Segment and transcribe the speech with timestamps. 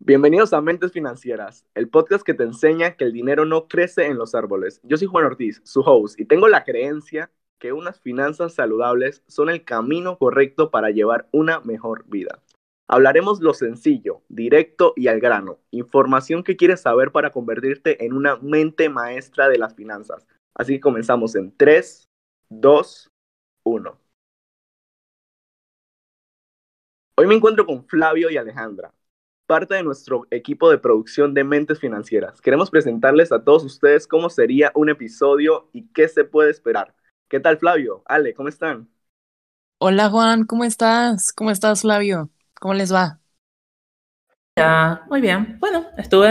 [0.00, 4.16] Bienvenidos a Mentes Financieras, el podcast que te enseña que el dinero no crece en
[4.16, 4.80] los árboles.
[4.84, 9.50] Yo soy Juan Ortiz, su host, y tengo la creencia que unas finanzas saludables son
[9.50, 12.40] el camino correcto para llevar una mejor vida.
[12.88, 18.36] Hablaremos lo sencillo, directo y al grano, información que quieres saber para convertirte en una
[18.36, 20.28] mente maestra de las finanzas.
[20.54, 22.04] Así que comenzamos en 3,
[22.50, 23.10] 2,
[23.64, 24.00] 1.
[27.16, 28.94] Hoy me encuentro con Flavio y Alejandra,
[29.48, 32.40] parte de nuestro equipo de producción de Mentes Financieras.
[32.42, 36.94] Queremos presentarles a todos ustedes cómo sería un episodio y qué se puede esperar.
[37.30, 38.02] ¿Qué tal, Flavio?
[38.04, 38.90] Ale, ¿cómo están?
[39.80, 41.32] Hola Juan, ¿cómo estás?
[41.32, 42.28] ¿Cómo estás, Flavio?
[42.60, 43.20] ¿Cómo les va?
[44.58, 45.58] Ya, muy bien.
[45.58, 46.28] Bueno, estuve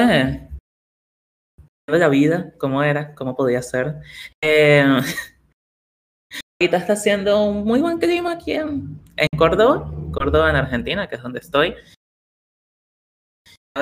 [1.87, 3.95] de la vida, cómo era, cómo podía ser.
[4.43, 4.83] Eh,
[6.61, 11.15] ahorita está haciendo un muy buen clima aquí en, en Córdoba, Córdoba en Argentina, que
[11.15, 11.73] es donde estoy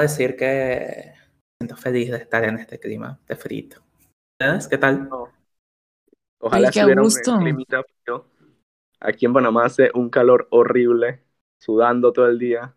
[0.02, 1.13] decir que
[1.59, 3.82] siento feliz de estar en este clima de frito.
[4.40, 4.68] ¿Sabes?
[4.68, 5.15] ¿Qué tal?
[6.40, 8.26] Ojalá Ay, estuviera un climita frío.
[8.99, 11.24] Aquí en Panamá hace un calor horrible,
[11.60, 12.76] sudando todo el día.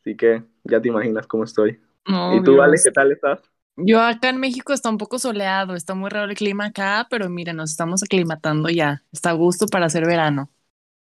[0.00, 1.80] Así que ya te imaginas cómo estoy.
[2.06, 2.82] No, ¿Y tú, Ale, Dios.
[2.82, 3.40] qué tal estás?
[3.76, 7.28] Yo acá en México está un poco soleado, está muy raro el clima acá, pero
[7.30, 9.04] mira, nos estamos aclimatando ya.
[9.12, 10.50] Está a gusto para hacer verano.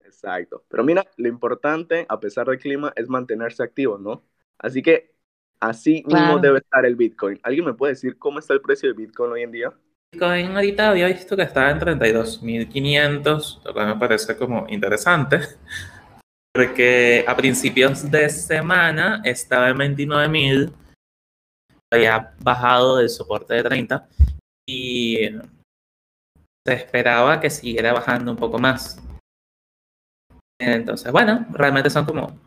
[0.01, 0.65] Exacto.
[0.69, 4.25] Pero mira, lo importante, a pesar del clima, es mantenerse activo, ¿no?
[4.59, 5.13] Así que
[5.61, 7.39] así mismo debe estar el Bitcoin.
[7.43, 9.73] ¿Alguien me puede decir cómo está el precio del Bitcoin hoy en día?
[10.13, 15.41] Bitcoin ahorita había visto que estaba en 32.500, lo cual me parece como interesante,
[16.55, 20.73] porque a principios de semana estaba en 29.000,
[21.93, 24.09] había bajado del soporte de 30
[24.67, 25.19] y
[26.67, 29.03] se esperaba que siguiera bajando un poco más.
[30.61, 32.39] Entonces, bueno, realmente son como,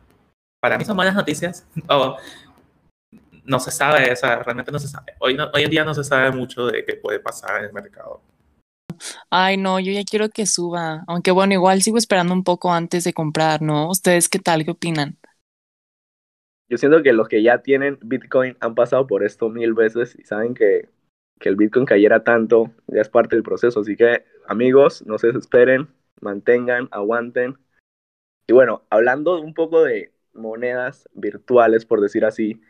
[0.61, 2.17] para mí son buenas noticias, o
[3.45, 5.13] no se sabe, o sea, realmente no se sabe.
[5.19, 7.73] Hoy, no- hoy en día no se sabe mucho de qué puede pasar en el
[7.73, 8.21] mercado.
[9.29, 13.03] Ay, no, yo ya quiero que suba, aunque bueno, igual sigo esperando un poco antes
[13.03, 13.89] de comprar, ¿no?
[13.89, 14.65] ¿Ustedes qué tal?
[14.65, 15.17] ¿Qué opinan?
[16.69, 20.23] Yo siento que los que ya tienen Bitcoin han pasado por esto mil veces y
[20.23, 20.89] saben que,
[21.39, 23.81] que el Bitcoin cayera tanto ya es parte del proceso.
[23.81, 25.89] Así que, amigos, no se desesperen,
[26.21, 27.57] mantengan, aguanten.
[28.47, 32.61] Y bueno, hablando un poco de monedas virtuales, por decir así,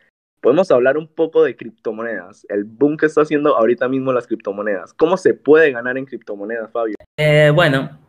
[0.41, 4.93] podemos hablar un poco de criptomonedas, el boom que está haciendo ahorita mismo las criptomonedas.
[4.93, 6.95] ¿Cómo se puede ganar en criptomonedas, Fabio?
[7.17, 7.99] Eh, bueno,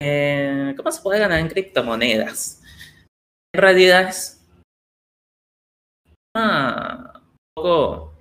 [0.00, 2.62] eh, ¿cómo se puede ganar en criptomonedas?
[3.54, 4.46] En realidad es
[6.36, 7.22] un
[7.54, 8.12] poco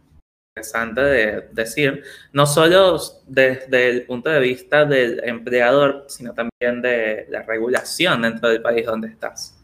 [0.56, 7.26] interesante de decir, no solo desde el punto de vista del empleador, sino también de
[7.30, 9.55] la regulación dentro del país donde estás.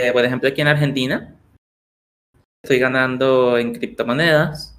[0.00, 1.34] Eh, por ejemplo, aquí en Argentina,
[2.62, 4.78] estoy ganando en criptomonedas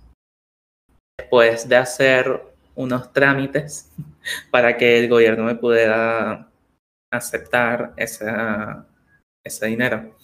[1.17, 2.41] después de hacer
[2.75, 3.91] unos trámites
[4.51, 6.49] para que el gobierno me pudiera
[7.11, 8.87] aceptar esa-
[9.43, 10.15] ese dinero.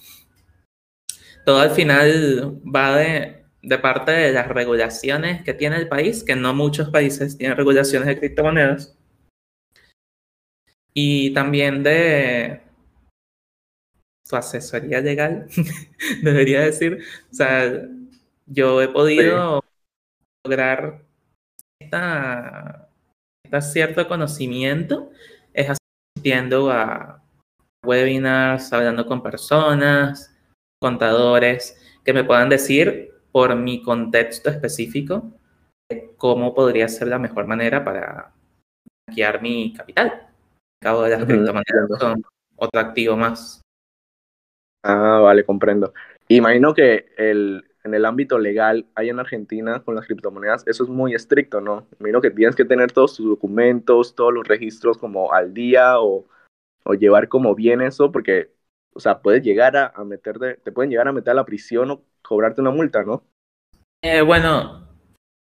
[1.46, 6.36] Todo al final va de, de parte de las regulaciones que tiene el país, que
[6.38, 8.98] no muchos países tienen regulaciones de criptomonedas.
[10.94, 12.62] Y también de
[14.28, 15.48] su asesoría legal,
[16.24, 17.00] debería decir.
[17.32, 17.88] O sea,
[18.46, 19.64] yo he podido
[20.44, 21.04] lograr
[21.82, 22.90] esta,
[23.44, 25.12] esta cierto conocimiento
[25.54, 27.24] es asistiendo a
[27.86, 30.36] webinars, hablando con personas,
[30.82, 35.32] contadores, que me puedan decir por mi contexto específico
[36.18, 38.34] cómo podría ser la mejor manera para
[39.08, 40.08] guiar mi capital.
[40.08, 42.24] Al cabo de las criptomonedas son
[42.56, 43.65] otro activo más.
[44.88, 45.94] Ah, vale, comprendo.
[46.28, 50.90] Imagino que el, en el ámbito legal, ahí en Argentina, con las criptomonedas, eso es
[50.90, 51.88] muy estricto, ¿no?
[52.00, 56.28] Imagino que tienes que tener todos tus documentos, todos los registros como al día o,
[56.84, 58.52] o llevar como bien eso, porque,
[58.94, 61.90] o sea, puedes llegar a, a meterte, te pueden llegar a meter a la prisión
[61.90, 63.24] o cobrarte una multa, ¿no?
[64.04, 64.88] Eh, bueno,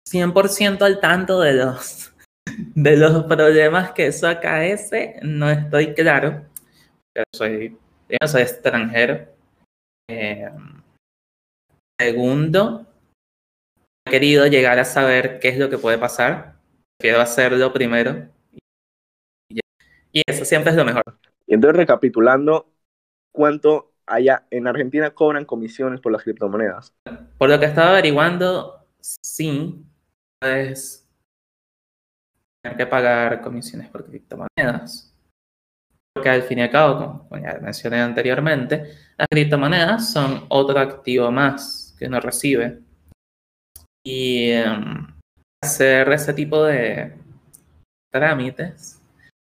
[0.09, 2.15] 100% al tanto de los,
[2.75, 6.47] de los problemas que eso acaece, no estoy claro.
[7.35, 7.77] Soy,
[8.09, 9.29] no soy extranjero.
[10.09, 10.49] Eh,
[12.01, 12.87] segundo,
[14.07, 16.57] he querido llegar a saber qué es lo que puede pasar.
[17.01, 18.29] Quiero hacerlo primero.
[19.49, 19.61] Y,
[20.13, 21.05] y eso siempre es lo mejor.
[21.47, 22.73] Y entonces, recapitulando,
[23.33, 26.95] ¿cuánto allá en Argentina cobran comisiones por las criptomonedas?
[27.39, 29.85] Por lo que estaba averiguando, sí,
[30.41, 31.07] puedes
[32.63, 35.16] tener que pagar comisiones por criptomonedas.
[36.17, 38.85] Porque al fin y al cabo, como ya mencioné anteriormente,
[39.19, 42.81] las criptomonedas son otro activo más que uno recibe.
[44.03, 45.09] Y em,
[45.63, 47.13] hacer ese tipo de
[48.11, 48.99] trámites,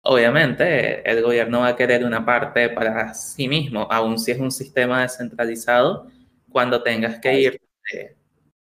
[0.05, 4.51] obviamente el gobierno va a querer una parte para sí mismo, aun si es un
[4.51, 6.09] sistema descentralizado,
[6.51, 7.61] cuando tengas que ir
[7.91, 8.17] de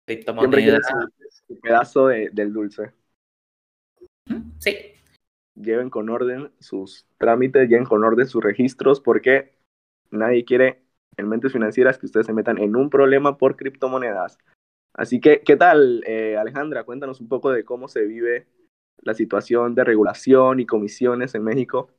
[0.05, 0.81] criptomonedas.
[1.47, 2.93] Un pedazo del dulce.
[4.59, 4.96] Sí.
[5.59, 9.57] Lleven con orden sus trámites, lleven con orden sus registros, porque
[10.11, 10.83] nadie quiere
[11.17, 14.37] en mentes financieras que ustedes se metan en un problema por criptomonedas.
[14.93, 16.83] Así que, ¿qué tal, eh, Alejandra?
[16.83, 18.47] Cuéntanos un poco de cómo se vive
[19.01, 21.89] la situación de regulación y comisiones en México.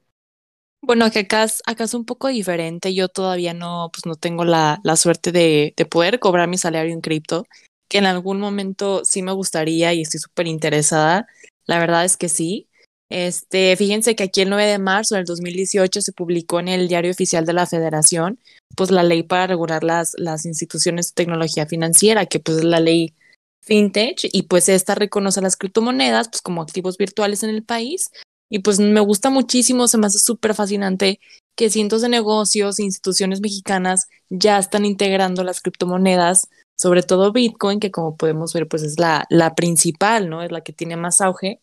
[0.80, 2.94] Bueno, que acá acá es un poco diferente.
[2.94, 6.92] Yo todavía no, pues no tengo la, la suerte de, de, poder cobrar mi salario
[6.92, 7.46] en cripto,
[7.88, 11.26] que en algún momento sí me gustaría y estoy súper interesada.
[11.66, 12.67] La verdad es que sí.
[13.10, 17.10] Este, fíjense que aquí el 9 de marzo del 2018 se publicó en el Diario
[17.10, 18.38] Oficial de la Federación,
[18.76, 22.80] pues la ley para regular las, las instituciones de tecnología financiera, que pues es la
[22.80, 23.14] ley
[23.62, 28.10] fintech, y pues esta reconoce las criptomonedas pues como activos virtuales en el país.
[28.50, 31.20] Y pues me gusta muchísimo, se me hace súper fascinante
[31.54, 37.80] que cientos de negocios e instituciones mexicanas ya están integrando las criptomonedas, sobre todo Bitcoin,
[37.80, 40.42] que como podemos ver pues es la, la principal, ¿no?
[40.42, 41.60] Es la que tiene más auge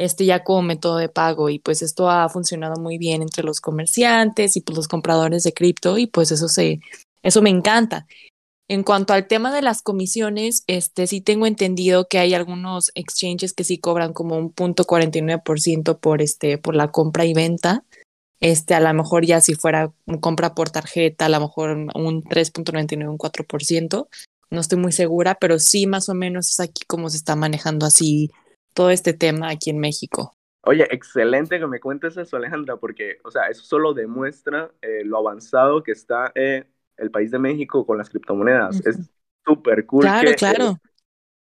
[0.00, 3.60] este ya como método de pago y pues esto ha funcionado muy bien entre los
[3.60, 6.80] comerciantes y pues los compradores de cripto y pues eso se
[7.22, 8.06] eso me encanta.
[8.66, 13.52] En cuanto al tema de las comisiones, este sí tengo entendido que hay algunos exchanges
[13.52, 17.84] que sí cobran como un punto 49% por este por la compra y venta.
[18.40, 23.10] Este, a lo mejor ya si fuera compra por tarjeta, a lo mejor un 3.99,
[23.10, 24.08] un 4%.
[24.48, 27.84] No estoy muy segura, pero sí más o menos es aquí como se está manejando
[27.84, 28.30] así
[28.74, 30.34] todo este tema aquí en México.
[30.62, 35.18] Oye, excelente que me cuentes eso, Alejandra, porque, o sea, eso solo demuestra eh, lo
[35.18, 36.66] avanzado que está eh,
[36.98, 38.84] el país de México con las criptomonedas.
[38.84, 39.10] Es
[39.44, 40.02] súper cool.
[40.02, 40.76] Claro, que, claro.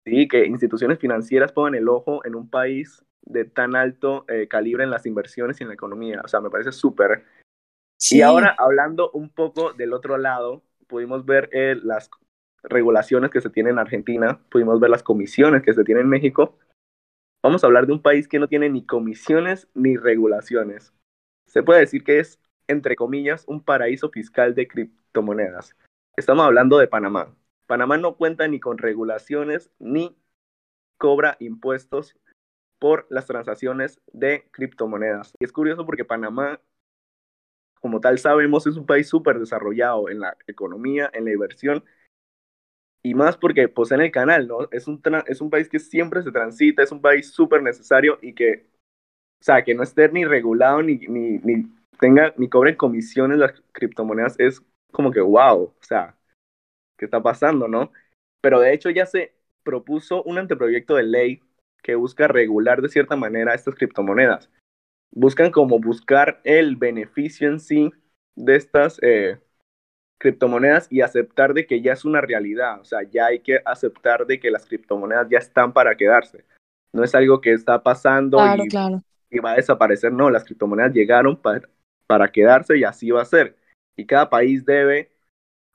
[0.06, 4.83] sí, que instituciones financieras pongan el ojo en un país de tan alto eh, calibre
[4.83, 6.21] en las inversiones y en la economía.
[6.23, 7.25] O sea, me parece súper.
[8.00, 8.18] Sí.
[8.18, 11.50] Y ahora, hablando un poco del otro lado, pudimos ver
[11.83, 12.12] las
[12.62, 16.59] regulaciones que se tienen en Argentina, pudimos ver las comisiones que se tienen en México
[17.43, 20.93] Vamos a hablar de un país que no tiene ni comisiones ni regulaciones.
[21.45, 25.75] Se puede decir que es, entre comillas, un paraíso fiscal de criptomonedas.
[26.15, 27.35] Estamos hablando de Panamá.
[27.67, 30.17] Panamá no cuenta ni con regulaciones ni
[30.97, 32.15] cobra impuestos
[32.79, 35.33] por las transacciones de criptomonedas.
[35.39, 36.59] Y es curioso porque Panamá,
[37.79, 41.83] como tal sabemos, es un país súper desarrollado en la economía, en la inversión
[43.07, 44.68] y más porque poseen el canal, ¿no?
[44.69, 48.33] Es un, es un país que siempre se transita, es un país súper necesario y
[48.33, 48.65] que,
[49.39, 51.71] o sea, que no esté ni regulado ni, ni, ni
[52.01, 54.62] tenga, ni cobre comisiones las criptomonedas es
[54.92, 56.18] como que wow, o sea,
[56.98, 57.94] ¿qué está pasando, no?
[58.42, 59.33] Pero de hecho ya se
[59.63, 61.42] propuso un anteproyecto de ley
[61.83, 64.50] que busca regular de cierta manera estas criptomonedas.
[65.12, 67.89] Buscan como buscar el beneficio en sí
[68.36, 69.39] de estas eh,
[70.17, 74.25] criptomonedas y aceptar de que ya es una realidad, o sea, ya hay que aceptar
[74.25, 76.43] de que las criptomonedas ya están para quedarse.
[76.93, 78.67] No es algo que está pasando y,
[79.29, 81.69] y, va a desaparecer, no, las criptomonedas llegaron para,
[82.07, 83.55] para quedarse y así va a ser.
[83.95, 85.11] Y cada país debe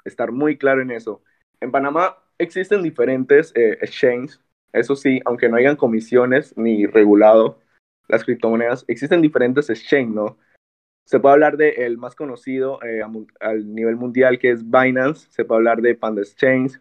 [0.05, 1.23] estar muy claro en eso.
[1.61, 4.41] En Panamá existen diferentes eh, exchanges,
[4.73, 7.61] eso sí, aunque no hayan comisiones ni regulado
[8.09, 10.39] las criptomonedas, existen diferentes exchanges, ¿no?
[11.05, 13.03] Se puede hablar de el más conocido eh,
[13.41, 16.81] al nivel mundial que es Binance, se puede hablar de Panda Exchange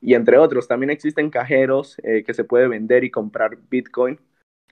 [0.00, 0.68] y entre otros.
[0.68, 4.20] También existen cajeros eh, que se puede vender y comprar Bitcoin.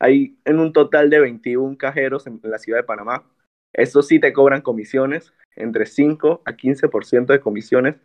[0.00, 3.24] Hay en un total de 21 cajeros en la ciudad de Panamá.
[3.72, 7.96] Estos sí te cobran comisiones, entre 5 a 15% de comisiones.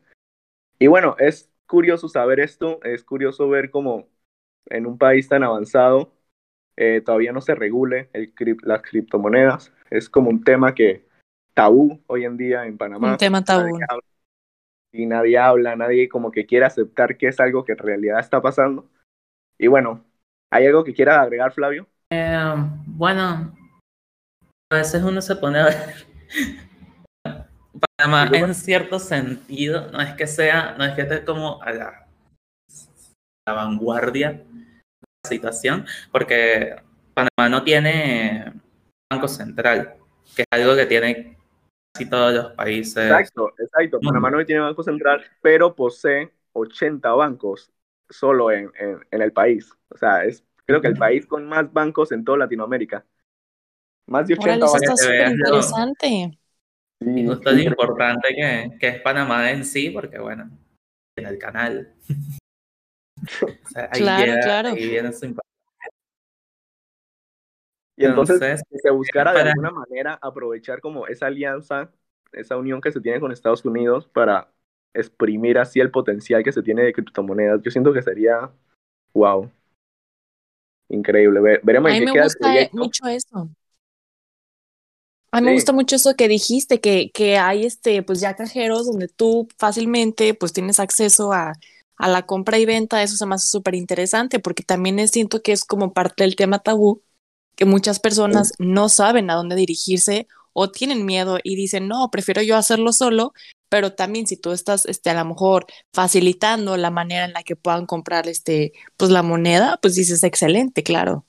[0.80, 4.10] Y bueno, es curioso saber esto, es curioso ver cómo
[4.68, 6.14] en un país tan avanzado
[6.76, 9.72] eh, todavía no se regule el, las criptomonedas.
[9.94, 11.06] Es como un tema que
[11.54, 13.12] tabú hoy en día en Panamá.
[13.12, 13.78] Un tema tabú.
[14.92, 18.42] y nadie habla, nadie como que quiere aceptar que es algo que en realidad está
[18.42, 18.90] pasando.
[19.60, 20.04] Y bueno,
[20.52, 21.88] ¿hay algo que quiera agregar, Flavio?
[22.12, 22.56] Eh,
[22.88, 23.56] bueno,
[24.72, 26.08] a veces uno se pone a ver.
[27.96, 32.08] Panamá, en cierto sentido, no es que sea, no es que esté como a la,
[33.48, 34.44] la vanguardia
[35.24, 36.78] situación, porque
[37.14, 38.63] Panamá no tiene
[39.12, 39.96] banco central,
[40.36, 41.38] que es algo que tiene
[41.94, 42.98] casi todos los países.
[43.06, 44.00] Exacto, exacto.
[44.00, 47.72] Panamá no tiene banco central, pero posee 80 bancos
[48.10, 49.72] solo en, en, el país.
[49.90, 53.06] O sea, es creo que el país con más bancos en toda Latinoamérica.
[54.08, 54.90] Más de 80 Órale, eso dólares.
[54.90, 56.38] está súper interesante.
[57.06, 60.50] Y justo lo importante que, que es Panamá en sí, porque bueno,
[61.18, 61.94] en el canal.
[63.66, 64.70] O sea, ahí Claro, llega- claro.
[64.70, 65.53] ahí viene su impacto.
[67.96, 71.92] Y entonces, Entonces, que se buscara de alguna manera aprovechar como esa alianza,
[72.32, 74.52] esa unión que se tiene con Estados Unidos para
[74.94, 77.62] exprimir así el potencial que se tiene de criptomonedas.
[77.62, 78.52] Yo siento que sería,
[79.14, 79.52] wow,
[80.90, 81.40] increíble.
[81.42, 83.50] Ve- veremos A en mí qué me queda gusta mucho eso.
[85.32, 88.86] A mí me gusta mucho eso que dijiste, que, que hay este, pues ya cajeros
[88.86, 91.54] donde tú fácilmente pues tienes acceso a,
[91.98, 95.42] a la compra y venta, eso se me hace súper interesante, porque también es- siento
[95.42, 97.02] que es como parte del tema tabú,
[97.56, 102.42] que muchas personas no saben a dónde dirigirse o tienen miedo y dicen, no, prefiero
[102.42, 103.34] yo hacerlo solo,
[103.70, 107.56] pero también si tú estás este, a lo mejor facilitando la manera en la que
[107.56, 111.26] puedan comprar este, pues la moneda, pues dices, excelente, claro.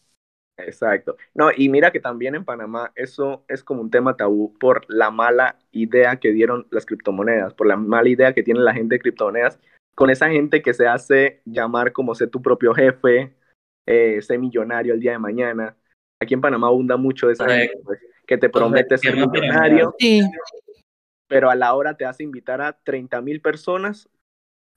[0.57, 1.17] Exacto.
[1.35, 5.11] No, y mira que también en Panamá eso es como un tema tabú por la
[5.11, 9.01] mala idea que dieron las criptomonedas, por la mala idea que tiene la gente de
[9.01, 9.59] criptomonedas,
[9.95, 13.35] con esa gente que se hace llamar como ser tu propio jefe,
[13.87, 15.77] eh, ser millonario el día de mañana.
[16.25, 20.23] Aquí en Panamá abunda mucho esa gente pues, que te promete ser millonario, Sí.
[21.29, 24.09] pero a la hora te hace invitar a 30 mil personas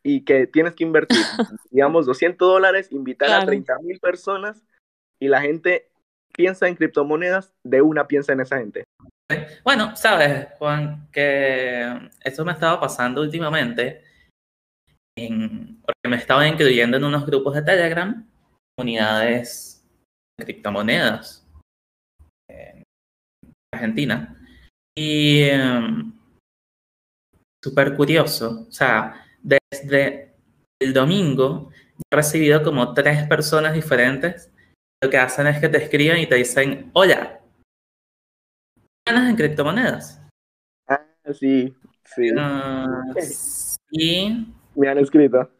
[0.03, 1.17] y que tienes que invertir,
[1.71, 3.45] digamos, 200 dólares, invitar a Claro.
[3.47, 4.63] 30 mil personas
[5.19, 5.89] y la gente
[6.33, 8.83] piensa en criptomonedas, de una piensa en esa gente.
[9.63, 14.03] Bueno, sabes, Juan, que esto me estaba pasando últimamente,
[15.17, 18.25] en- porque me estaba incluyendo en unos grupos de Telegram,
[18.79, 19.76] unidades de
[20.39, 21.45] criptomonedas
[22.49, 22.83] en
[23.73, 24.35] Argentina.
[24.95, 26.13] Y em,
[27.63, 30.33] súper curioso, o sea, desde
[30.81, 31.71] el domingo
[32.11, 34.51] he recibido como tres personas diferentes.
[35.03, 37.41] Lo que hacen es que te escriben y te dicen, hola,
[39.07, 40.21] ganas en criptomonedas.
[40.87, 43.03] Ah, sí, sí, Ah,
[43.91, 45.51] y me han escrito.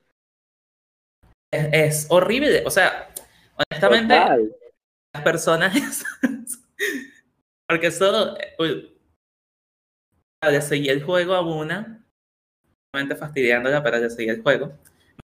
[1.52, 2.64] es, es horrible.
[2.66, 3.10] O sea,
[3.56, 4.56] honestamente, Total.
[5.18, 6.06] Las personas.
[7.68, 8.36] porque eso.
[10.50, 12.06] le seguí el juego a una,
[13.18, 14.78] fastidiándola, pero le seguí el juego.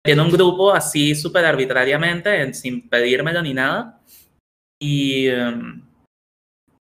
[0.04, 4.00] Tiene un grupo así súper arbitrariamente, en- sin pedírmelo ni nada.
[4.80, 5.28] Y.
[5.28, 5.82] em,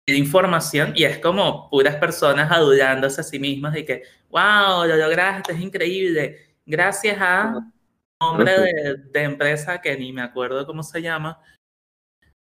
[0.06, 4.96] de información y es como puras personas adulándose a sí mismas y que, wow, lo
[4.96, 6.58] lograste, es increíble.
[6.66, 7.58] Gracias a
[8.20, 11.40] hombre de, de empresa que ni me acuerdo cómo se llama,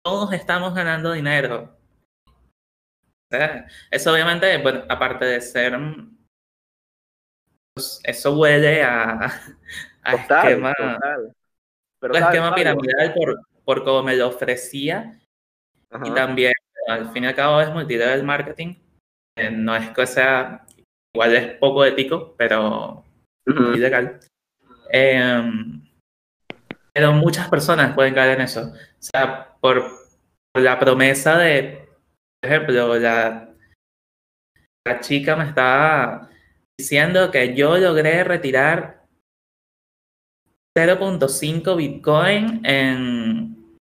[0.07, 1.77] todos estamos ganando dinero.
[3.91, 5.77] Eso obviamente, bueno, aparte de ser,
[7.75, 9.27] pues, eso huele a,
[10.05, 11.33] a Total, esquema, total.
[11.99, 15.21] Pero a ¿sabes esquema piramidal por, por cómo me lo ofrecía
[15.91, 16.07] Ajá.
[16.07, 16.53] y también,
[16.87, 18.77] al fin y al cabo, es multilevel marketing.
[19.37, 20.65] Eh, no es que sea,
[21.13, 23.03] igual es poco ético, pero
[23.45, 23.73] Ujú.
[23.73, 24.21] ilegal.
[24.89, 25.83] Em,
[26.97, 28.73] pero muchas personas pueden caer en eso.
[29.07, 29.85] O sea, por,
[30.53, 31.89] por la promesa de,
[32.43, 33.55] por ejemplo, la,
[34.85, 36.29] la chica me estaba
[36.77, 39.07] diciendo que yo logré retirar
[40.77, 43.79] 0.5 Bitcoin en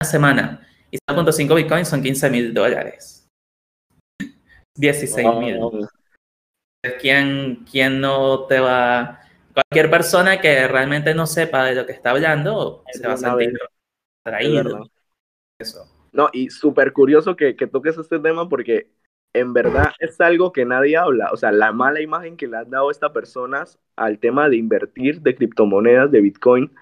[0.00, 0.66] una semana.
[0.92, 3.26] Y 0.5 Bitcoin son 15 mil dólares.
[4.78, 5.58] 16 mil.
[5.58, 5.88] Wow.
[7.00, 9.20] ¿Quién, ¿Quién no te va?
[9.52, 13.52] Cualquier persona que realmente no sepa de lo que está hablando se va a sentir
[13.52, 13.75] vez.
[14.26, 14.64] Es atraído.
[14.64, 14.80] verdad.
[15.58, 16.08] Eso.
[16.12, 18.90] No, y súper curioso que, que toques este tema porque
[19.34, 21.30] en verdad es algo que nadie habla.
[21.32, 25.20] O sea, la mala imagen que le han dado estas personas al tema de invertir
[25.20, 26.72] de criptomonedas, de Bitcoin,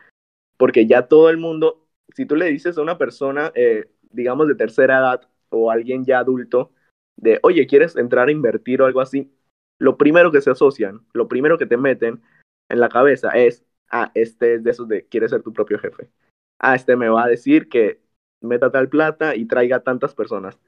[0.56, 4.54] porque ya todo el mundo, si tú le dices a una persona, eh, digamos, de
[4.54, 6.72] tercera edad o alguien ya adulto,
[7.16, 9.32] de, oye, ¿quieres entrar a invertir o algo así?
[9.78, 12.22] Lo primero que se asocian, lo primero que te meten
[12.68, 16.08] en la cabeza es, ah, este es de esos de, quieres ser tu propio jefe.
[16.58, 18.00] Ah, este me va a decir que
[18.40, 20.58] meta tal plata y traiga tantas personas.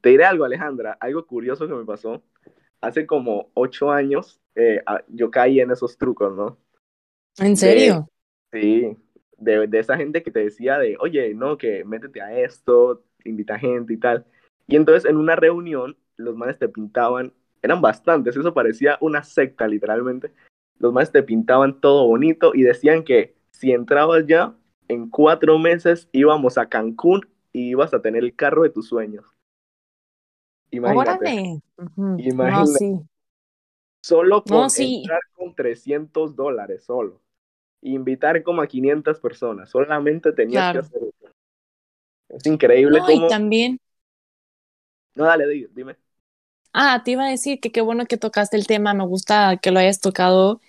[0.00, 2.22] Te diré algo, Alejandra, algo curioso que me pasó.
[2.80, 6.58] Hace como ocho años eh, ah, yo caí en esos trucos, ¿no?
[7.38, 8.08] ¿En serio?
[8.52, 8.96] Sí,
[9.36, 13.58] de, de esa gente que te decía de, oye, no, que métete a esto, invita
[13.58, 14.24] gente y tal.
[14.66, 19.68] Y entonces en una reunión los manes te pintaban, eran bastantes, eso parecía una secta
[19.68, 20.32] literalmente.
[20.78, 24.54] Los manes te pintaban todo bonito y decían que si entrabas ya,
[24.88, 29.24] en cuatro meses íbamos a Cancún y ibas a tener el carro de tus sueños.
[30.70, 31.60] Imagínate, Órale.
[31.78, 32.02] Ujú.
[32.02, 32.78] No, Imagínate.
[32.78, 33.06] sí.
[34.02, 35.02] solo con No, sí.
[35.02, 37.20] entrar con 300 dólares solo.
[37.82, 40.72] Invitar como a 500 personas, solamente tenías Claro.
[40.72, 41.32] que hacer eso.
[42.28, 43.78] Es increíble No, y cómo también,
[45.14, 45.96] No, dale, dime.
[46.72, 49.70] Ah, te iba a decir que qué bueno que tocaste el tema, me gusta que
[49.70, 50.60] lo hayas tocado.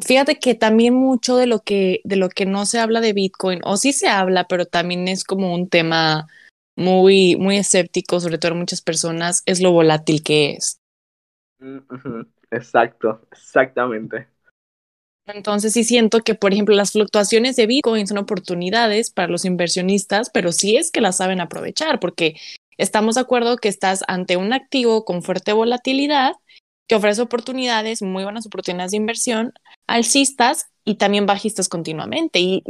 [0.00, 3.60] Fíjate que también mucho de lo que de lo que no se habla de Bitcoin
[3.64, 6.28] o sí se habla, pero también es como un tema
[6.76, 10.78] muy muy escéptico, sobre todo en muchas personas, es lo volátil que es.
[11.58, 14.28] Mm, Exacto, exactamente.
[15.26, 20.30] Entonces sí siento que, por ejemplo, las fluctuaciones de Bitcoin son oportunidades para los inversionistas,
[20.30, 22.34] pero sí es que las saben aprovechar, porque
[22.78, 26.32] Estamos de acuerdo que estás ante un activo con fuerte volatilidad
[26.88, 29.52] que ofrece oportunidades, muy buenas oportunidades de inversión,
[29.86, 32.40] alcistas y también bajistas continuamente.
[32.40, 32.62] Y,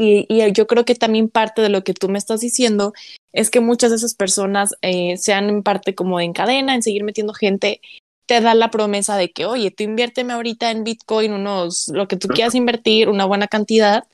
[0.53, 2.93] yo creo que también parte de lo que tú me estás diciendo
[3.33, 7.05] es que muchas de esas personas eh, sean en parte como en cadena, en seguir
[7.05, 7.81] metiendo gente,
[8.27, 12.17] te da la promesa de que, oye, tú inviérteme ahorita en Bitcoin unos, lo que
[12.17, 14.05] tú quieras invertir, una buena cantidad,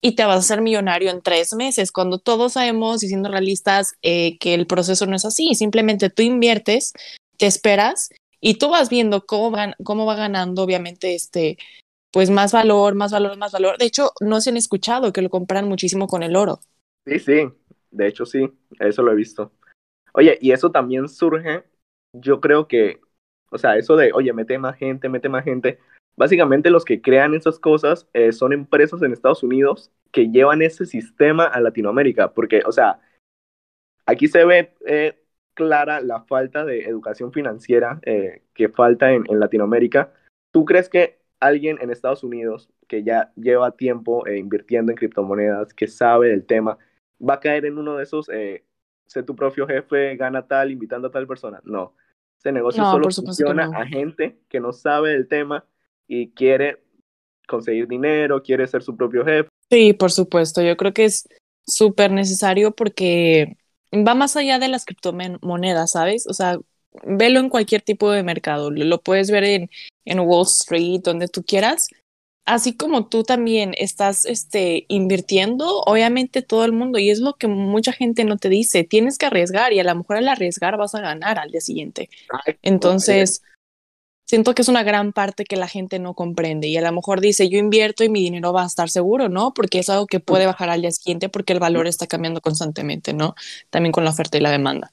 [0.00, 3.94] y te vas a hacer millonario en tres meses, cuando todos sabemos y siendo realistas
[4.02, 6.92] eh, que el proceso no es así, simplemente tú inviertes,
[7.38, 8.10] te esperas
[8.46, 11.56] y tú vas viendo cómo, van, cómo va ganando, obviamente, este,
[12.12, 13.78] pues más valor, más valor, más valor.
[13.78, 16.60] De hecho, no se han escuchado que lo compran muchísimo con el oro.
[17.06, 17.48] Sí, sí,
[17.90, 19.50] de hecho sí, eso lo he visto.
[20.12, 21.64] Oye, y eso también surge,
[22.12, 23.00] yo creo que,
[23.50, 25.78] o sea, eso de, oye, mete más gente, mete más gente,
[26.16, 30.86] Básicamente los que crean esas cosas eh, son empresas en Estados Unidos que llevan ese
[30.86, 33.00] sistema a Latinoamérica, porque, o sea,
[34.06, 35.23] aquí se ve eh,
[35.54, 40.12] clara la falta de educación financiera eh, que falta en, en, Latinoamérica.
[40.52, 45.86] ¿Tú crees que alguien en Estados Unidos que ya lleva tiempo invirtiendo en criptomonedas, que
[45.86, 46.78] sabe del tema,
[47.20, 51.10] va a caer en uno de esos, sé tu propio jefe, gana tal, invitando a
[51.10, 51.60] tal persona?
[51.64, 51.94] No.
[52.38, 55.64] Ese negocio solo funciona a gente que no sabe del tema
[56.06, 56.82] y quiere
[57.46, 59.48] conseguir dinero, quiere ser su propio jefe.
[59.70, 61.28] Sí, por supuesto, yo creo que es
[61.66, 63.56] súper necesario porque
[63.94, 66.26] va más allá de las criptomonedas, ¿sabes?
[66.26, 66.58] O sea,
[67.04, 69.70] velo en cualquier tipo de mercado, lo puedes ver en,
[70.04, 71.88] en Wall Street, donde tú quieras.
[72.46, 77.46] Así como tú también estás este, invirtiendo, obviamente todo el mundo, y es lo que
[77.46, 80.94] mucha gente no te dice, tienes que arriesgar y a lo mejor al arriesgar vas
[80.94, 82.10] a ganar al día siguiente.
[82.60, 83.42] Entonces,
[84.24, 87.20] siento que es una gran parte que la gente no comprende y a lo mejor
[87.20, 89.52] dice, yo invierto y mi dinero va a estar seguro, ¿no?
[89.54, 93.12] Porque es algo que puede bajar al día siguiente porque el valor está cambiando constantemente,
[93.12, 93.34] ¿no?
[93.70, 94.92] También con la oferta y la demanda.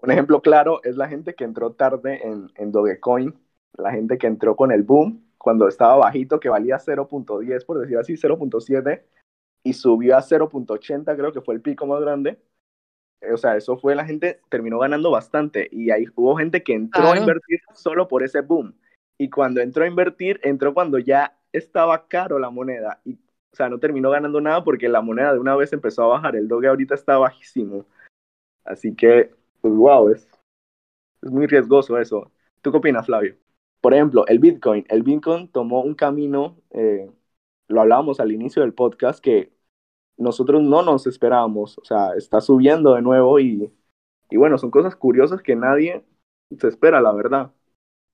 [0.00, 3.34] Un ejemplo claro es la gente que entró tarde en, en Dogecoin,
[3.76, 7.96] la gente que entró con el boom cuando estaba bajito, que valía 0.10, por decir
[7.96, 9.02] así, 0.7,
[9.64, 12.38] y subió a 0.80, creo que fue el pico más grande
[13.32, 17.12] o sea, eso fue la gente terminó ganando bastante y ahí hubo gente que entró
[17.12, 18.74] a invertir solo por ese boom.
[19.18, 23.18] Y cuando entró a invertir, entró cuando ya estaba caro la moneda y
[23.50, 26.36] o sea, no terminó ganando nada porque la moneda de una vez empezó a bajar,
[26.36, 27.86] el doge ahorita está bajísimo.
[28.64, 30.28] Así que pues wow, es
[31.22, 32.30] es muy riesgoso eso.
[32.62, 33.36] ¿Tú qué opinas, Flavio?
[33.80, 34.84] Por ejemplo, el Bitcoin.
[34.88, 37.10] El Bitcoin tomó un camino, eh,
[37.68, 39.52] lo hablábamos al inicio del podcast, que
[40.18, 41.78] nosotros no nos esperábamos.
[41.78, 43.72] O sea, está subiendo de nuevo y,
[44.30, 46.04] y bueno, son cosas curiosas que nadie
[46.58, 47.52] se espera, la verdad.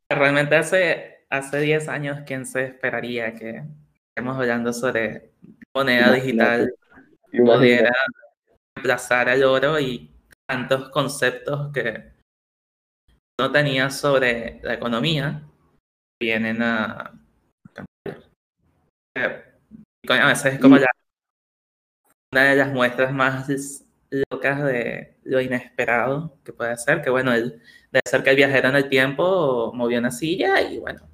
[0.09, 3.65] Realmente hace, hace 10 años, ¿quién se esperaría que
[4.17, 5.33] estemos hablando sobre
[5.75, 6.73] moneda digital
[7.33, 7.93] pudiera
[8.77, 10.11] reemplazar al oro y
[10.47, 12.13] tantos conceptos que
[13.41, 15.43] no tenía sobre la economía
[16.21, 17.13] vienen a
[17.73, 18.23] cambiar.
[20.09, 20.87] A veces es como la
[22.35, 23.87] una de las muestras más
[24.33, 27.61] locas de lo inesperado que puede ser, que bueno, el,
[27.93, 31.09] de ser que el viajero en el tiempo movió una silla y bueno.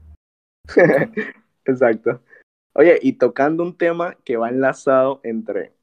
[1.66, 2.22] Exacto.
[2.72, 5.74] Oye, y tocando un tema que va enlazado entre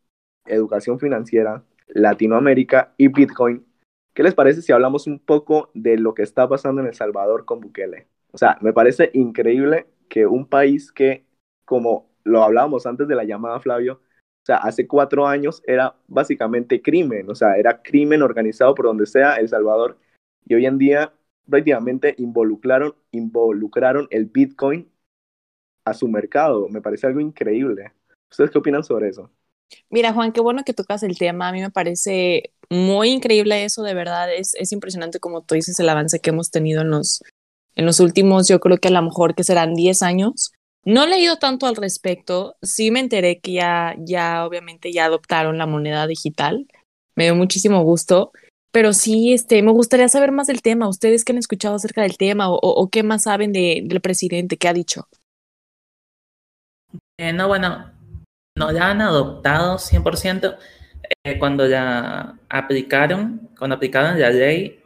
[0.47, 3.63] educación financiera, Latinoamérica y Bitcoin,
[4.15, 7.45] ¿qué les parece si hablamos un poco de lo que está pasando en El Salvador
[7.45, 8.07] con Bukele?
[8.31, 11.27] O sea, me parece increíble que un país que,
[11.63, 14.01] como lo hablábamos antes de la llamada, Flavio,
[14.47, 19.05] o sea, hace cuatro años era básicamente crimen, o sea, era crimen organizado por donde
[19.05, 19.97] sea El Salvador.
[20.45, 21.11] Y hoy en día
[21.49, 24.89] prácticamente involucraron, involucraron el Bitcoin
[25.83, 26.69] a su mercado.
[26.69, 27.91] Me parece algo increíble.
[28.31, 29.29] ¿Ustedes qué opinan sobre eso?
[29.89, 31.49] Mira, Juan, qué bueno que tocas el tema.
[31.49, 34.33] A mí me parece muy increíble eso, de verdad.
[34.33, 37.21] Es, es impresionante, como tú dices, el avance que hemos tenido en los,
[37.75, 40.53] en los últimos, yo creo que a lo mejor que serán 10 años.
[40.85, 45.57] No he leído tanto al respecto, sí me enteré que ya, ya obviamente ya adoptaron
[45.57, 46.67] la moneda digital,
[47.15, 48.31] me dio muchísimo gusto,
[48.71, 52.17] pero sí, este, me gustaría saber más del tema, ustedes que han escuchado acerca del
[52.17, 55.07] tema o, qué más saben de, del presidente, qué ha dicho.
[57.19, 57.91] Eh, no, bueno,
[58.55, 60.57] no la han adoptado 100%.
[61.23, 64.79] Eh, cuando ya aplicaron, cuando aplicaron la ley,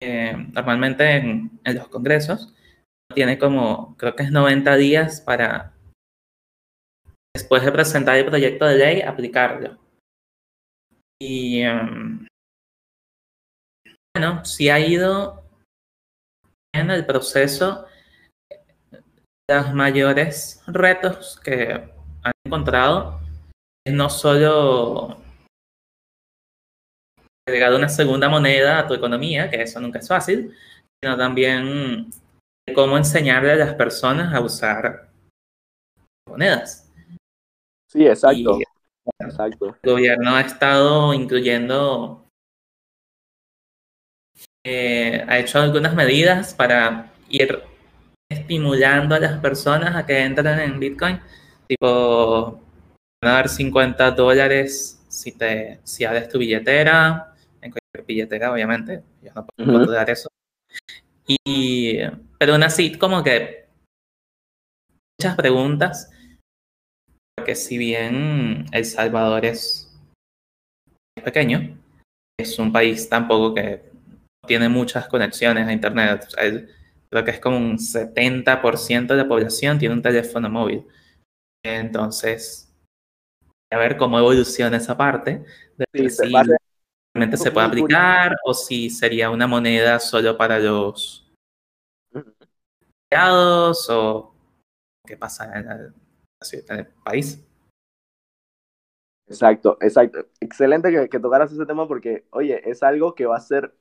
[0.00, 2.54] eh, normalmente en, en, los congresos,
[3.14, 5.72] tiene como, creo que es 90 días para,
[7.34, 9.78] después de presentar el proyecto de ley, aplicarlo.
[11.20, 12.26] Y um,
[14.14, 15.44] bueno, si ha ido
[16.74, 17.86] en el proceso,
[19.50, 21.72] los mayores retos que
[22.22, 23.20] han encontrado
[23.86, 25.16] es no solo
[27.48, 30.54] agregar una segunda moneda a tu economía, que eso nunca es fácil,
[31.02, 32.10] sino también
[32.72, 35.08] cómo enseñarle a las personas a usar
[36.28, 36.90] monedas.
[37.90, 38.58] Sí, exacto.
[39.18, 39.76] exacto.
[39.82, 42.26] El gobierno ha estado incluyendo,
[44.64, 47.62] eh, ha hecho algunas medidas para ir
[48.30, 51.20] estimulando a las personas a que entren en Bitcoin,
[51.66, 52.60] tipo,
[53.22, 59.02] van a dar 50 dólares si, te, si abres tu billetera, en cualquier billetera, obviamente,
[59.22, 60.28] yo no puedo dar eso.
[61.26, 61.98] Y,
[62.38, 63.66] pero aún así, como que
[65.20, 66.10] muchas preguntas,
[67.36, 69.92] porque si bien El Salvador es
[71.24, 71.76] pequeño,
[72.38, 73.82] es un país tampoco que
[74.46, 76.28] tiene muchas conexiones a Internet.
[77.10, 80.86] creo que es como un 70% de la población tiene un teléfono móvil.
[81.64, 82.72] Entonces,
[83.72, 85.44] a ver cómo evoluciona esa parte.
[85.76, 86.32] De si
[87.14, 91.27] realmente se puede aplicar o si sería una moneda solo para los
[93.10, 94.34] empleados o
[95.06, 97.44] qué pasa en el, país.
[99.26, 100.26] Exacto, exacto.
[100.40, 103.74] Excelente que, que, tocaras ese tema porque, oye, es algo que va a ser,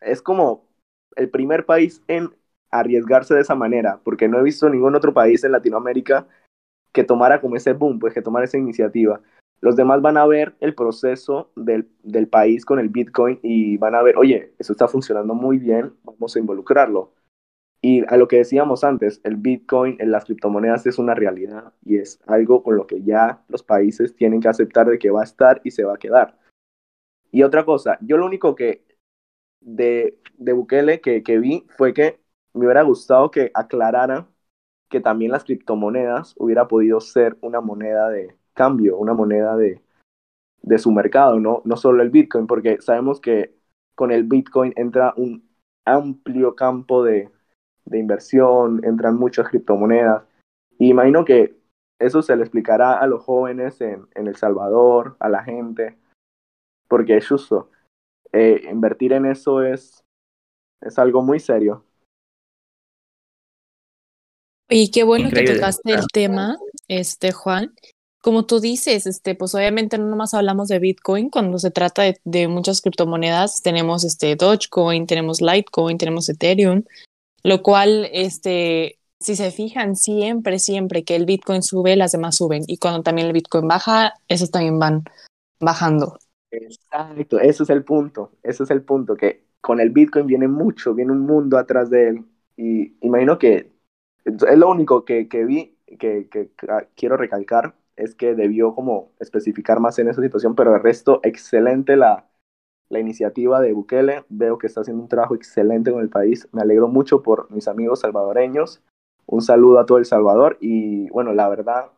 [0.00, 0.66] es como
[1.16, 2.34] el primer país en
[2.70, 6.26] arriesgarse de esa manera, porque no he visto ningún otro país en Latinoamérica
[6.92, 9.20] que tomara como ese boom, pues que tomara esa iniciativa.
[9.60, 13.94] Los demás van a ver el proceso del, del país con el Bitcoin y van
[13.94, 17.12] a ver, oye, eso está funcionando muy bien, vamos a involucrarlo.
[17.82, 21.98] Y a lo que decíamos antes, el Bitcoin en las criptomonedas es una realidad y
[21.98, 25.24] es algo con lo que ya los países tienen que aceptar de que va a
[25.24, 26.38] estar y se va a quedar.
[27.30, 28.84] Y otra cosa, yo lo único que
[29.60, 32.20] de, de Bukele que, que vi fue que
[32.54, 34.28] me hubiera gustado que aclarara
[34.88, 39.82] que también las criptomonedas hubiera podido ser una moneda de cambio, una moneda de,
[40.62, 41.62] de su mercado, ¿no?
[41.64, 43.54] no solo el Bitcoin, porque sabemos que
[43.94, 45.48] con el Bitcoin entra un
[45.84, 47.30] amplio campo de,
[47.86, 50.24] de inversión, entran muchas criptomonedas.
[50.78, 51.56] Y imagino que
[51.98, 55.96] eso se le explicará a los jóvenes en, en El Salvador, a la gente,
[56.88, 57.70] porque es justo.
[58.32, 60.04] Eh, invertir en eso es,
[60.82, 61.84] es algo muy serio.
[64.68, 67.72] Y qué bueno que tocaste el tema, este Juan.
[68.20, 72.20] Como tú dices, este, pues obviamente no nomás hablamos de Bitcoin, cuando se trata de,
[72.24, 76.82] de muchas criptomonedas, tenemos este Dogecoin, tenemos Litecoin, tenemos Ethereum,
[77.46, 82.64] lo cual, este, si se fijan, siempre, siempre que el Bitcoin sube, las demás suben.
[82.66, 85.04] Y cuando también el Bitcoin baja, esos también van
[85.60, 86.18] bajando.
[86.50, 90.92] Exacto, eso es el punto, eso es el punto, que con el Bitcoin viene mucho,
[90.92, 92.24] viene un mundo atrás de él.
[92.56, 93.70] Y imagino que
[94.24, 96.50] es lo único que, que vi, que, que,
[96.96, 101.96] quiero recalcar, es que debió como especificar más en esa situación, pero el resto, excelente
[101.96, 102.28] la,
[102.88, 104.24] la iniciativa de Bukele.
[104.28, 106.48] Veo que está haciendo un trabajo excelente con el país.
[106.52, 108.82] Me alegro mucho por mis amigos salvadoreños.
[109.26, 111.90] Un saludo a todo El Salvador y bueno, la verdad,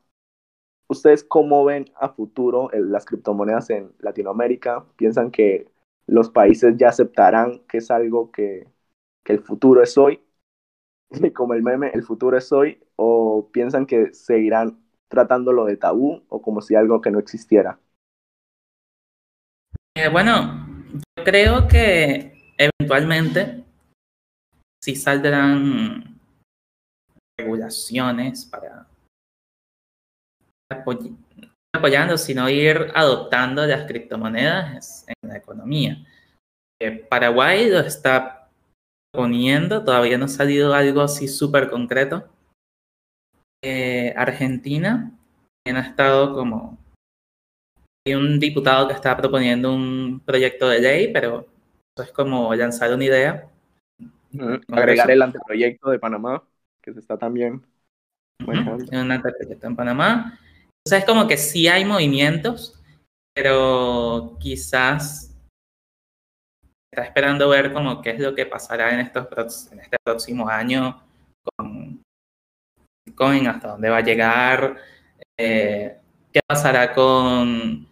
[0.89, 4.87] ¿ustedes cómo ven a futuro las criptomonedas en Latinoamérica?
[4.97, 5.71] ¿Piensan que
[6.07, 8.67] los países ya aceptarán que es algo que,
[9.25, 10.23] que el futuro es hoy?
[11.35, 16.43] Como el meme, el futuro es hoy, o piensan que seguirán tratándolo de tabú o
[16.43, 17.79] como si algo que no existiera?
[19.95, 23.65] Eh, bueno, yo creo que eventualmente
[24.83, 26.21] sí saldrán
[27.39, 28.87] regulaciones para
[31.75, 36.05] apoyando, sino ir adoptando las criptomonedas en la economía.
[36.81, 38.49] Eh, Paraguay lo está
[39.13, 42.29] poniendo, todavía no ha salido algo así súper concreto.
[43.63, 45.13] Eh, Argentina
[45.65, 46.79] también ha estado como
[48.09, 51.47] hay un diputado que está proponiendo un proyecto de ley, pero
[51.95, 53.49] eso es como lanzar una idea.
[54.71, 56.43] Agregar el anteproyecto de Panamá,
[56.81, 57.63] que se está también
[58.47, 60.39] Un anteproyecto en Panamá.
[60.87, 62.81] O sea, es como que sí hay movimientos,
[63.35, 65.37] pero quizás
[66.91, 71.03] está esperando ver como qué es lo que pasará en, estos, en este próximo año
[71.57, 72.03] con
[73.07, 74.77] Bitcoin, hasta dónde va a llegar,
[75.37, 75.99] eh,
[76.33, 77.88] qué pasará con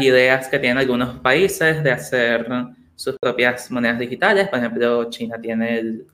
[0.00, 2.48] ideas que tienen algunos países de hacer
[2.94, 4.48] sus propias monedas digitales.
[4.48, 6.06] Por ejemplo, China tiene el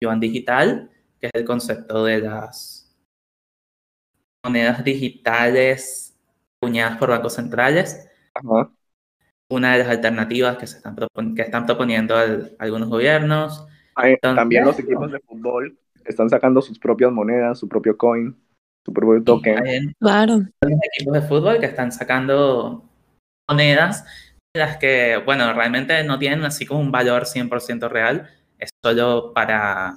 [0.00, 0.90] yuan digital,
[1.20, 2.82] que es el concepto de las
[4.44, 6.18] monedas digitales
[6.58, 8.08] acuñadas por bancos centrales.
[9.48, 10.96] Una de las alternativas que, se están,
[11.34, 12.16] que están proponiendo
[12.58, 13.66] algunos gobiernos.
[14.20, 18.36] también los equipos de fútbol están sacando sus propias monedas, su propio coin,
[18.84, 19.94] su propio token.
[20.00, 20.34] Claro.
[20.60, 22.88] Hay equipos de fútbol que están sacando
[23.48, 24.04] monedas
[24.54, 29.96] las que, bueno, realmente no tienen así como un valor 100% real, es solo para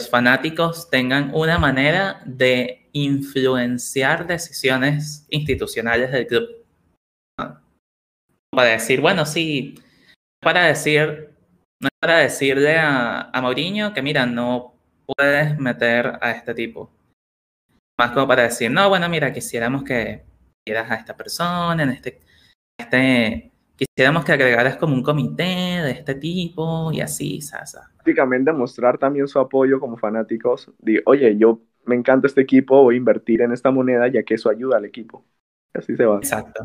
[0.00, 6.48] los fanáticos tengan una manera de influenciar decisiones institucionales del club.
[8.52, 9.74] Para decir, bueno, sí,
[10.40, 11.34] para decir,
[11.80, 16.90] no es para decirle a, a Mourinho que mira, no puedes meter a este tipo.
[17.98, 20.29] Más como para decir, no, bueno, mira, quisiéramos que
[20.70, 22.20] quieras a esta persona, en este
[22.78, 27.90] este, quisiéramos que agregaras como un comité de este tipo y así, Sasa.
[27.98, 30.70] Básicamente mostrar también su apoyo como fanáticos.
[30.78, 34.34] De, Oye, yo me encanta este equipo, voy a invertir en esta moneda ya que
[34.34, 35.24] eso ayuda al equipo.
[35.74, 36.16] Así se va.
[36.16, 36.64] Exacto.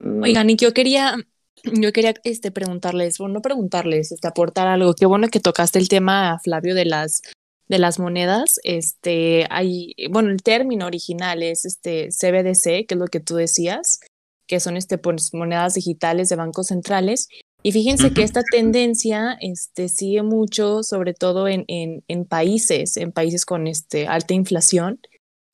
[0.00, 0.22] Mm.
[0.22, 1.16] Oigan, y yo quería,
[1.64, 4.94] yo quería este, preguntarles, bueno, no preguntarles, este, aportar algo.
[4.94, 7.22] Qué bueno que tocaste el tema, Flavio, de las
[7.68, 13.06] de las monedas, este, hay, bueno, el término original es este CBDC, que es lo
[13.06, 14.00] que tú decías,
[14.46, 17.28] que son este, pues, monedas digitales de bancos centrales.
[17.62, 23.12] Y fíjense que esta tendencia este, sigue mucho, sobre todo en, en, en, países, en
[23.12, 25.00] países con este, alta inflación.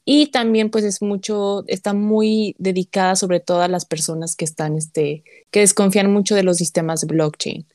[0.06, 4.76] Y también pues es mucho, está muy dedicada sobre todo a las personas que están,
[4.76, 7.66] este, que desconfían mucho de los sistemas de blockchain.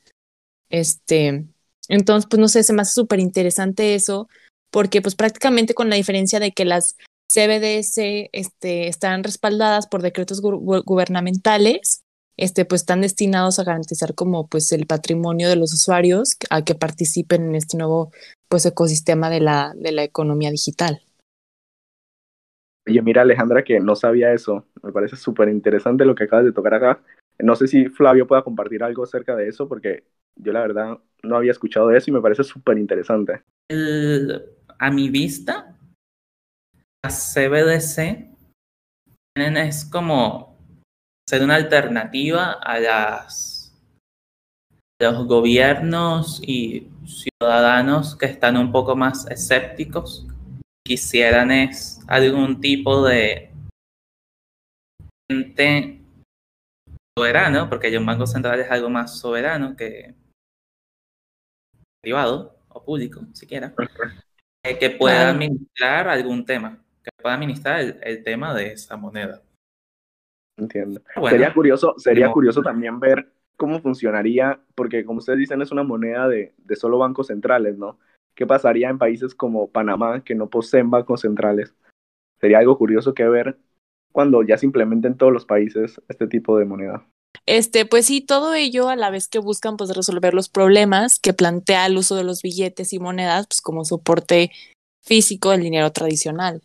[0.70, 1.44] Este,
[1.90, 4.28] entonces, pues no sé, se me hace súper interesante eso,
[4.70, 6.96] porque pues prácticamente con la diferencia de que las
[7.28, 12.02] CBDS este, están respaldadas por decretos gubernamentales,
[12.36, 16.76] este, pues están destinados a garantizar como pues el patrimonio de los usuarios a que
[16.76, 18.12] participen en este nuevo
[18.48, 21.02] pues ecosistema de la, de la economía digital.
[22.86, 26.52] Oye, mira Alejandra que no sabía eso, me parece súper interesante lo que acabas de
[26.52, 27.02] tocar acá.
[27.40, 30.04] No sé si Flavio pueda compartir algo acerca de eso, porque
[30.36, 33.42] yo la verdad no había escuchado eso y me parece súper interesante.
[34.78, 35.76] A mi vista,
[37.04, 38.30] las CBDC
[39.36, 40.58] es como
[41.28, 43.60] ser una alternativa a las
[45.00, 50.26] los gobiernos y ciudadanos que están un poco más escépticos
[50.84, 53.50] quisieran es algún tipo de
[55.30, 55.99] ente
[57.20, 60.14] soberano, porque un banco central es algo más soberano que
[62.02, 63.74] privado o público, siquiera,
[64.64, 69.42] eh, que pueda administrar algún tema que pueda administrar el, tema de esa moneda.
[70.58, 71.00] Entiendo.
[71.28, 76.28] sería curioso, sería curioso también ver cómo funcionaría, porque como ustedes dicen, es una moneda
[76.28, 77.98] de, de solo bancos centrales, ¿no?
[78.34, 81.74] ¿Qué pasaría en países como Panamá, que no poseen bancos centrales?
[82.40, 83.58] Sería algo curioso que ver
[84.12, 87.06] cuando ya se implementen en todos los países este tipo de moneda.
[87.46, 91.32] Este, pues sí, todo ello a la vez que buscan pues resolver los problemas que
[91.32, 94.50] plantea el uso de los billetes y monedas pues como soporte
[95.02, 96.62] físico del dinero tradicional.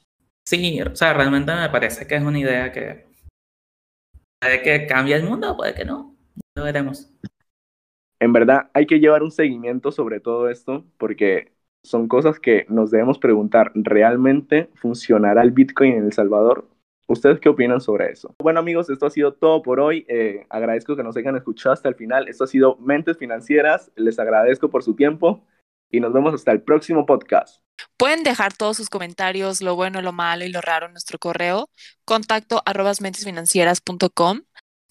[0.47, 3.05] Sí, o sea, realmente me parece que es una idea que
[4.39, 6.15] puede que cambie el mundo, puede que no.
[6.55, 7.09] Lo veremos.
[8.19, 11.53] En verdad, hay que llevar un seguimiento sobre todo esto porque
[11.83, 13.71] son cosas que nos debemos preguntar.
[13.75, 16.67] ¿Realmente funcionará el Bitcoin en El Salvador?
[17.07, 18.33] ¿Ustedes qué opinan sobre eso?
[18.41, 20.05] Bueno amigos, esto ha sido todo por hoy.
[20.07, 22.27] Eh, agradezco que nos hayan escuchado hasta el final.
[22.27, 23.91] Esto ha sido Mentes Financieras.
[23.95, 25.45] Les agradezco por su tiempo
[25.91, 27.61] y nos vemos hasta el próximo podcast.
[27.97, 31.69] Pueden dejar todos sus comentarios, lo bueno, lo malo y lo raro en nuestro correo,
[32.05, 32.61] contacto
[33.01, 34.41] mentesfinancieras.com.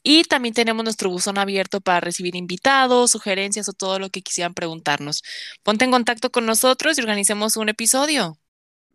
[0.06, 4.52] Y también tenemos nuestro buzón abierto para recibir invitados, sugerencias o todo lo que quisieran
[4.52, 5.22] preguntarnos.
[5.62, 8.36] Ponte en contacto con nosotros y organicemos un episodio.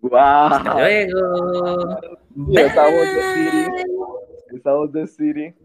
[0.02, 0.20] ¡Wow!
[0.20, 2.00] Hasta luego.
[2.36, 3.84] Estamos de City.
[4.54, 5.56] Estamos de City.